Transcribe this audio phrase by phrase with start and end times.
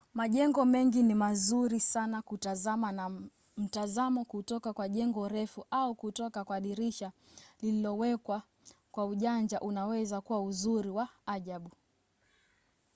[0.19, 3.21] majengo mengi ni mazuri sana kutazama na
[3.57, 7.11] mtazamo kutoka kwa jengo refu au kutoka kwa dirisha
[7.61, 8.43] lililowekwa
[8.91, 11.71] kwa ujanja unaweza kuwa uzuri wa ajabu